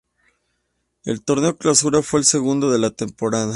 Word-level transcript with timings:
El 1.05 1.23
Torneo 1.23 1.57
Clausura 1.59 2.01
fue 2.01 2.21
el 2.21 2.25
segundo 2.25 2.71
de 2.71 2.79
la 2.79 2.89
temporada. 2.89 3.49